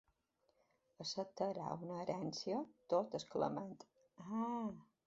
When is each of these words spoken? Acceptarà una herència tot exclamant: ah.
Acceptarà 1.05 1.67
una 1.89 2.01
herència 2.07 2.65
tot 2.95 3.15
exclamant: 3.21 3.79
ah. 4.27 4.57